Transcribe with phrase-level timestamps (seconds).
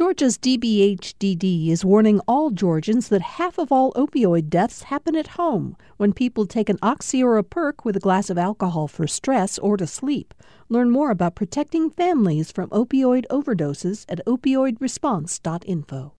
[0.00, 5.76] Georgia's DBHDD is warning all Georgians that half of all opioid deaths happen at home
[5.98, 9.58] when people take an oxy or a perk with a glass of alcohol for stress
[9.58, 10.32] or to sleep.
[10.70, 16.14] Learn more about protecting families from opioid overdoses at opioidresponse.info.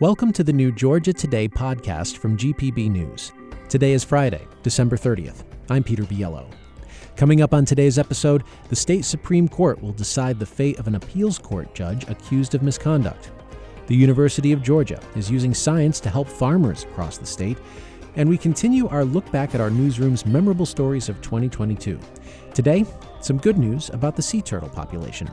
[0.00, 3.32] Welcome to the new Georgia Today podcast from GPB News.
[3.68, 5.44] Today is Friday, December 30th.
[5.70, 6.52] I'm Peter Biello.
[7.16, 10.96] Coming up on today's episode, the state Supreme Court will decide the fate of an
[10.96, 13.30] appeals court judge accused of misconduct.
[13.86, 17.56] The University of Georgia is using science to help farmers across the state,
[18.16, 21.98] and we continue our look back at our newsroom's memorable stories of 2022.
[22.52, 22.84] Today,
[23.22, 25.30] some good news about the sea turtle population.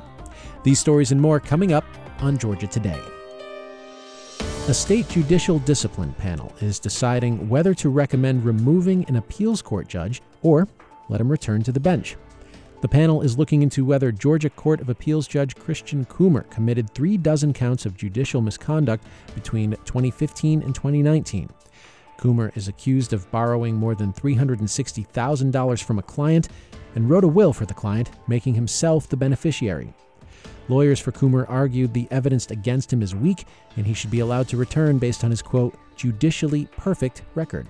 [0.63, 1.84] These stories and more coming up
[2.20, 3.02] on Georgia Today.
[4.70, 10.21] A state judicial discipline panel is deciding whether to recommend removing an appeals court judge
[10.43, 10.65] or
[11.09, 12.16] let him return to the bench.
[12.81, 17.17] The panel is looking into whether Georgia Court of Appeals Judge Christian Coomer committed three
[17.17, 21.49] dozen counts of judicial misconduct between 2015 and 2019.
[22.18, 26.49] Coomer is accused of borrowing more than $360,000 from a client
[26.96, 29.93] and wrote a will for the client, making himself the beneficiary.
[30.70, 34.48] Lawyers for Coomer argued the evidence against him is weak and he should be allowed
[34.49, 37.68] to return based on his quote, judicially perfect record.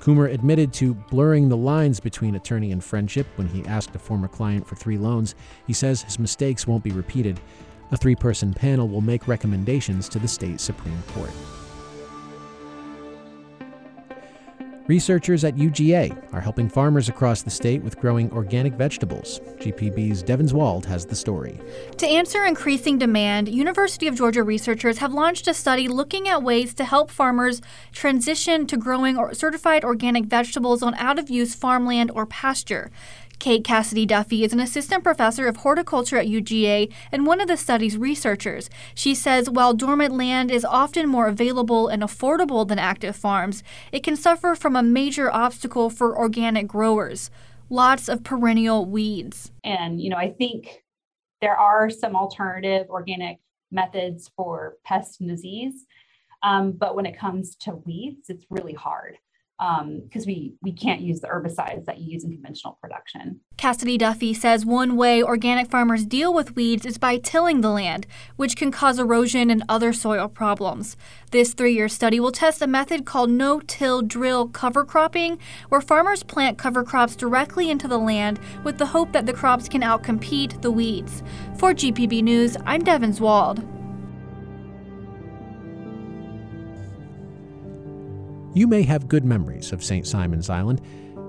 [0.00, 4.28] Coomer admitted to blurring the lines between attorney and friendship when he asked a former
[4.28, 5.34] client for three loans.
[5.66, 7.38] He says his mistakes won't be repeated.
[7.92, 11.30] A three person panel will make recommendations to the state Supreme Court.
[14.86, 19.40] Researchers at UGA are helping farmers across the state with growing organic vegetables.
[19.58, 21.60] GPB's Devins Wald has the story.
[21.98, 26.74] To answer increasing demand, University of Georgia researchers have launched a study looking at ways
[26.74, 27.60] to help farmers
[27.92, 32.90] transition to growing certified organic vegetables on out of use farmland or pasture.
[33.40, 37.56] Kate Cassity Duffey is an assistant professor of horticulture at UGA and one of the
[37.56, 38.68] study's researchers.
[38.94, 44.04] She says while dormant land is often more available and affordable than active farms, it
[44.04, 47.30] can suffer from a major obstacle for organic growers
[47.70, 49.52] lots of perennial weeds.
[49.64, 50.82] And, you know, I think
[51.40, 53.38] there are some alternative organic
[53.70, 55.86] methods for pest and disease.
[56.42, 59.16] Um, but when it comes to weeds, it's really hard
[59.60, 63.40] because um, we, we can't use the herbicides that you use in conventional production.
[63.58, 68.06] Cassity Duffey says one way organic farmers deal with weeds is by tilling the land,
[68.36, 70.96] which can cause erosion and other soil problems.
[71.30, 75.38] This three year study will test a method called no till drill cover cropping,
[75.68, 79.68] where farmers plant cover crops directly into the land with the hope that the crops
[79.68, 81.22] can outcompete the weeds.
[81.58, 83.62] For GPB News, I'm Devins Wald.
[88.60, 90.06] You may have good memories of St.
[90.06, 90.82] Simon's Island.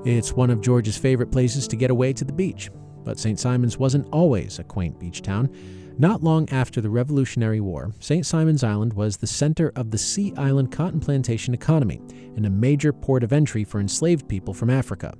[0.03, 2.69] It's one of Georgia's favorite places to get away to the beach.
[3.05, 3.39] But St.
[3.39, 5.49] Simon's wasn't always a quaint beach town.
[5.97, 8.25] Not long after the Revolutionary War, St.
[8.25, 12.01] Simon's Island was the center of the Sea Island cotton plantation economy
[12.35, 15.13] and a major port of entry for enslaved people from Africa.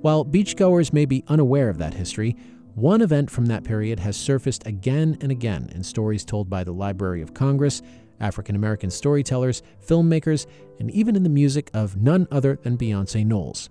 [0.00, 2.36] While beachgoers may be unaware of that history,
[2.76, 6.70] one event from that period has surfaced again and again in stories told by the
[6.70, 7.82] Library of Congress
[8.20, 10.46] African American storytellers, filmmakers,
[10.78, 13.70] and even in the music of none other than Beyonce Knowles.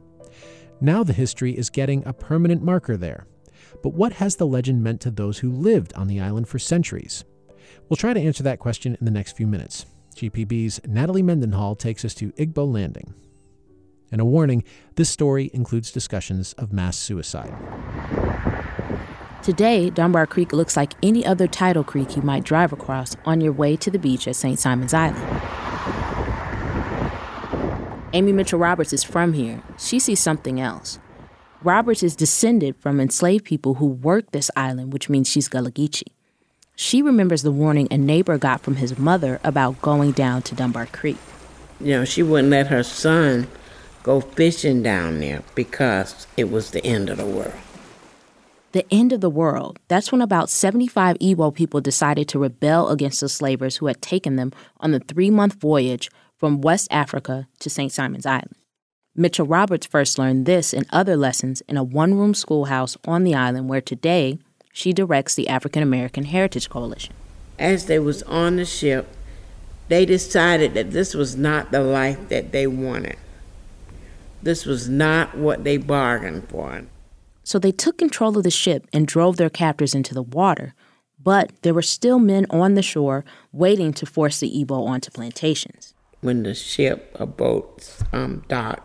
[0.79, 3.25] Now the history is getting a permanent marker there.
[3.83, 7.23] But what has the legend meant to those who lived on the island for centuries?
[7.89, 9.85] We'll try to answer that question in the next few minutes.
[10.15, 13.13] GPB's Natalie Mendenhall takes us to Igbo Landing.
[14.11, 14.63] And a warning
[14.95, 17.53] this story includes discussions of mass suicide.
[19.47, 23.53] Today, Dunbar Creek looks like any other tidal creek you might drive across on your
[23.53, 24.59] way to the beach at St.
[24.59, 25.23] Simon's Island.
[28.11, 29.63] Amy Mitchell Roberts is from here.
[29.79, 30.99] She sees something else.
[31.63, 36.11] Roberts is descended from enslaved people who worked this island, which means she's Gullah Geechee.
[36.75, 40.87] She remembers the warning a neighbor got from his mother about going down to Dunbar
[40.87, 41.15] Creek.
[41.79, 43.47] You know, she wouldn't let her son
[44.03, 47.53] go fishing down there because it was the end of the world
[48.71, 49.79] the end of the world.
[49.87, 54.35] That's when about 75 Igbo people decided to rebel against the slavers who had taken
[54.35, 57.91] them on the three month voyage from West Africa to St.
[57.91, 58.55] Simon's Island.
[59.15, 63.33] Mitchell Roberts first learned this and other lessons in a one room schoolhouse on the
[63.33, 64.37] island where today
[64.71, 67.15] she directs the African American Heritage Coalition.
[67.57, 69.07] As they was on the ship,
[69.87, 73.17] they decided that this was not the life that they wanted.
[74.43, 76.83] This was not what they bargained for.
[77.47, 80.73] So they took control of the ship and drove their captors into the water.
[81.17, 83.23] But there were still men on the shore
[83.53, 85.93] waiting to force the Igbo onto plantations.
[86.19, 88.83] When the ship or boats um, docked,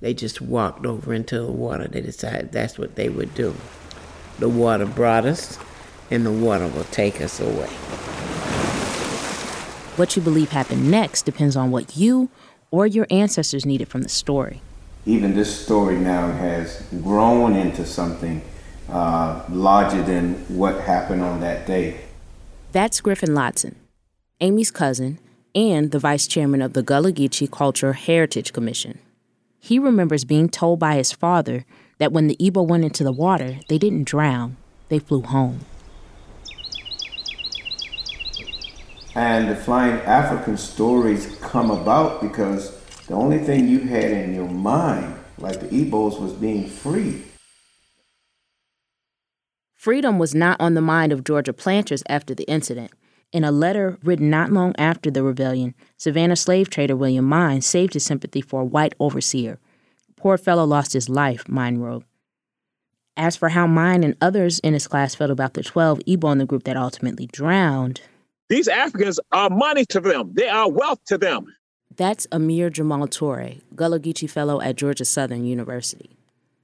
[0.00, 1.88] they just walked over into the water.
[1.88, 3.56] They decided that's what they would do.
[4.38, 5.58] The water brought us,
[6.12, 7.70] and the water will take us away.
[9.96, 12.30] What you believe happened next depends on what you
[12.70, 14.62] or your ancestors needed from the story.
[15.06, 18.42] Even this story now has grown into something
[18.88, 22.00] uh, larger than what happened on that day.
[22.72, 23.74] That's Griffin Lotson,
[24.40, 25.18] Amy's cousin
[25.54, 28.98] and the vice chairman of the Gullah Geechee Cultural Heritage Commission.
[29.58, 31.64] He remembers being told by his father
[31.98, 34.56] that when the Igbo went into the water, they didn't drown,
[34.88, 35.60] they flew home.
[39.14, 42.79] And the flying African stories come about because
[43.10, 47.20] the only thing you had in your mind, like the Igbos, was being free.
[49.74, 52.92] Freedom was not on the mind of Georgia planters after the incident.
[53.32, 57.94] In a letter written not long after the rebellion, Savannah slave trader William Mein saved
[57.94, 59.58] his sympathy for a white overseer.
[60.16, 62.04] Poor fellow lost his life, Mein wrote.
[63.16, 66.38] As for how Mein and others in his class felt about the 12 Igbo in
[66.38, 68.02] the group that ultimately drowned,
[68.48, 70.30] these Africans are money to them.
[70.34, 71.46] They are wealth to them.
[72.00, 76.08] That's Amir Jamal Touré, Gullah Geechee Fellow at Georgia Southern University.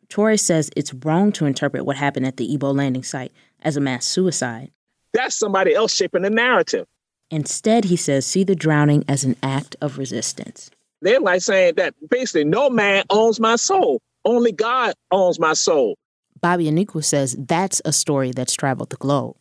[0.09, 3.81] Touré says it's wrong to interpret what happened at the Igbo landing site as a
[3.83, 4.71] mass suicide.
[5.13, 6.87] That's somebody else shaping the narrative.
[7.31, 10.71] Instead, he says, see the drowning as an act of resistance.
[11.03, 15.99] They're like saying that basically no man owns my soul, only God owns my soul.
[16.41, 19.37] Bobby Anekwu says that's a story that's traveled the globe.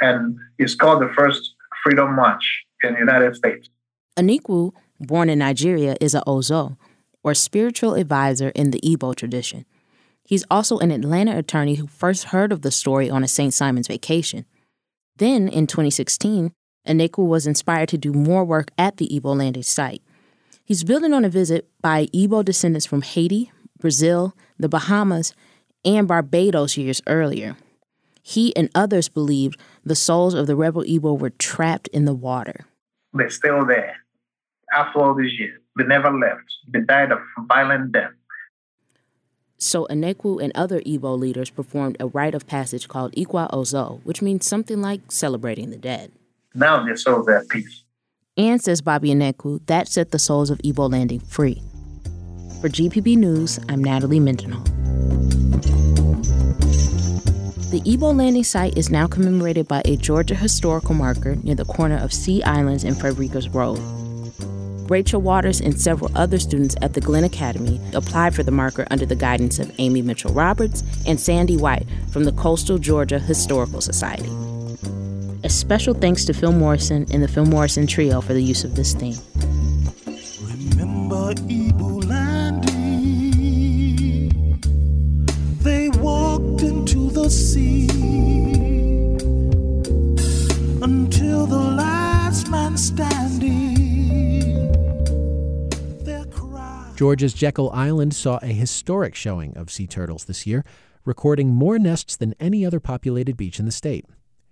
[0.00, 3.68] And it's called the first Freedom March in the United States.
[4.16, 4.72] Anekwu,
[5.06, 6.76] born in Nigeria, is a Ozo,
[7.22, 9.64] or spiritual advisor in the Igbo tradition.
[10.24, 13.52] He's also an Atlanta attorney who first heard of the story on a St.
[13.52, 14.44] Simon's vacation.
[15.16, 16.52] Then, in 2016,
[16.86, 20.02] Anekwu was inspired to do more work at the Igbo landing site.
[20.64, 25.34] He's building on a visit by Igbo descendants from Haiti, Brazil, the Bahamas,
[25.84, 27.56] and Barbados years earlier.
[28.22, 32.66] He and others believed the souls of the rebel Igbo were trapped in the water.
[33.12, 34.01] They're still there
[34.72, 35.60] after all these years.
[35.76, 36.44] They never left.
[36.68, 38.12] They died a violent death.
[39.58, 44.20] So Anekwu and other Igbo leaders performed a rite of passage called Ikwa Ozo, which
[44.20, 46.10] means something like celebrating the dead.
[46.52, 47.84] Now their souls are at peace.
[48.36, 51.62] And says Bobby Anekwu, that set the souls of Igbo landing free.
[52.60, 54.64] For GPB News, I'm Natalie Mendenhall.
[57.70, 61.98] The Igbo landing site is now commemorated by a Georgia historical marker near the corner
[61.98, 63.80] of Sea Islands and Frederica's Road.
[64.88, 69.06] Rachel Waters and several other students at the Glynn Academy applied for the marker under
[69.06, 74.30] the guidance of Amy Mitchell Roberts and Sandy White from the Coastal Georgia Historical Society.
[75.44, 78.76] A special thanks to Phil Morrison and the Phil Morrison Trio for the use of
[78.76, 79.16] this theme.
[80.40, 82.72] Remember Igbo landing.
[85.62, 87.88] They walked into the sea
[90.82, 93.21] until the last man standing.
[97.02, 100.64] Georgia's Jekyll Island saw a historic showing of sea turtles this year,
[101.04, 104.06] recording more nests than any other populated beach in the state.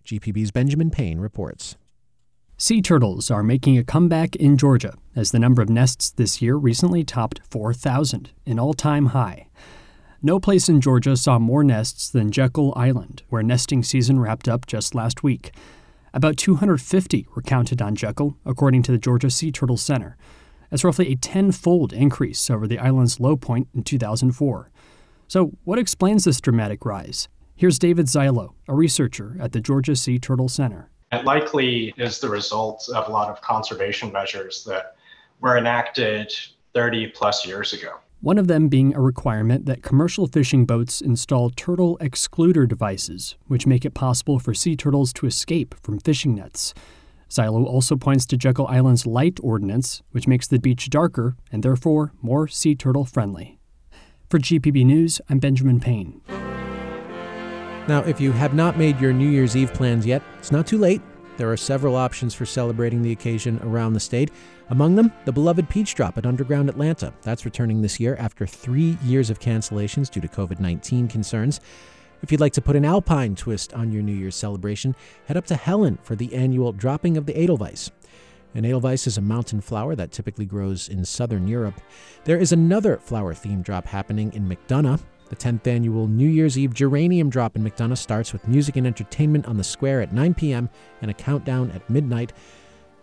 [0.05, 1.77] GPB's Benjamin Payne reports.
[2.57, 6.57] Sea turtles are making a comeback in Georgia as the number of nests this year
[6.57, 9.47] recently topped 4,000, an all time high.
[10.21, 14.67] No place in Georgia saw more nests than Jekyll Island, where nesting season wrapped up
[14.67, 15.53] just last week.
[16.13, 20.17] About 250 were counted on Jekyll, according to the Georgia Sea Turtle Center.
[20.71, 24.71] That's roughly a tenfold increase over the island's low point in 2004.
[25.29, 27.29] So, what explains this dramatic rise?
[27.55, 30.91] Here's David Zylo, a researcher at the Georgia Sea Turtle Center.
[31.13, 34.97] It likely is the result of a lot of conservation measures that
[35.41, 36.33] were enacted
[36.73, 37.97] 30 plus years ago.
[38.23, 43.67] One of them being a requirement that commercial fishing boats install turtle excluder devices, which
[43.67, 46.75] make it possible for sea turtles to escape from fishing nets.
[47.31, 52.13] Zylo also points to Jekyll Island's light ordinance, which makes the beach darker and therefore
[52.21, 53.61] more sea turtle friendly.
[54.29, 56.21] For GPB News, I'm Benjamin Payne.
[57.89, 60.79] Now, if you have not made your New Year's Eve plans yet, it's not too
[60.79, 61.01] late.
[61.37, 64.31] There are several options for celebrating the occasion around the state.
[64.69, 67.15] Among them, the beloved Peach Drop at Underground Atlanta.
[67.23, 71.61] That's returning this year after three years of cancellations due to COVID 19 concerns.
[72.23, 74.95] If you'd like to put an alpine twist on your New Year's celebration,
[75.27, 77.91] head up to Helen for the annual dropping of the Edelweiss.
[78.55, 81.81] An Edelweiss is a mountain flower that typically grows in southern Europe.
[82.25, 85.01] There is another flower themed drop happening in McDonough.
[85.31, 89.47] The 10th annual New Year's Eve Geranium Drop in McDonough starts with music and entertainment
[89.47, 90.69] on the square at 9 p.m.
[91.03, 92.33] and a countdown at midnight.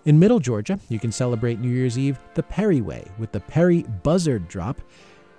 [0.03, 3.83] In Middle Georgia, you can celebrate New Year's Eve the Perry way with the Perry
[4.03, 4.81] Buzzard Drop.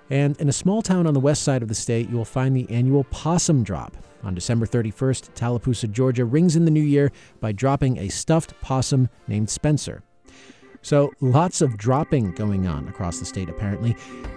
[0.09, 2.55] And in a small town on the west side of the state, you will find
[2.55, 3.95] the annual Possum Drop.
[4.23, 9.07] On December 31st, Tallapoosa, Georgia rings in the new year by dropping a stuffed possum
[9.27, 10.03] named Spencer.
[10.81, 13.95] So, lots of dropping going on across the state, apparently.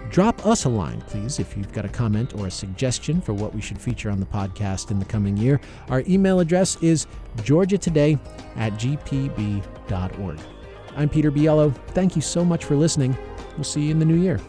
[0.09, 3.55] Drop us a line, please, if you've got a comment or a suggestion for what
[3.55, 5.59] we should feature on the podcast in the coming year.
[5.89, 8.19] Our email address is georgiatoday
[8.57, 10.39] at gpb.org.
[10.95, 11.73] I'm Peter Biello.
[11.89, 13.17] Thank you so much for listening.
[13.55, 14.39] We'll see you in the new year.